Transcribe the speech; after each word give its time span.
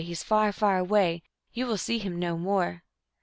He 0.03 0.13
is 0.13 0.23
far, 0.23 0.51
far 0.51 0.79
away; 0.79 1.21
You 1.53 1.67
will 1.67 1.77
see 1.77 1.99
him 1.99 2.17
no 2.17 2.35
more." 2.35 2.81